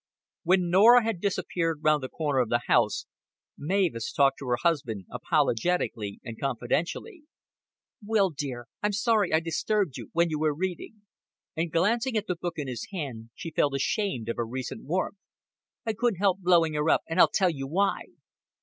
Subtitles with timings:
[0.41, 3.05] When Norah had disappeared round the corner of the house,
[3.55, 7.25] Mavis talked to her husband apologetically and confidentially.
[8.03, 11.03] "Will, dear, I'm sorry I disturbed you when you were reading;"
[11.55, 15.19] and glancing at the book in his hand, she felt ashamed of her recent warmth.
[15.85, 18.05] "I couldn't help blowing her up, and I'll tell you why."